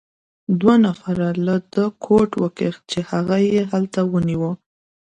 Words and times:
دوو 0.59 0.73
نفر 0.85 1.17
له 1.45 1.55
ده 1.73 1.85
کوټ 2.05 2.29
وکیښ، 2.41 2.75
چې 2.89 2.99
هغه 3.11 3.35
يې 3.49 3.61
هلته 3.71 3.99
ونیو. 4.11 4.51